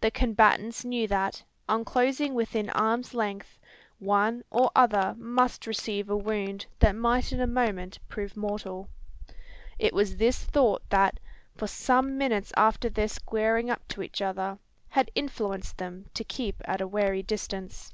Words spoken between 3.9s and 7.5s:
one or other must receive a wound that might in a